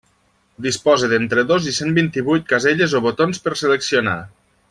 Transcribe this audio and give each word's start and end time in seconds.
Disposa 0.65 1.09
d'entre 1.11 1.43
dos 1.51 1.67
i 1.73 1.75
cent 1.81 1.93
vint-i-vuit 1.99 2.49
caselles 2.55 2.97
o 3.01 3.05
botons 3.09 3.43
per 3.45 3.55
seleccionar. 3.63 4.19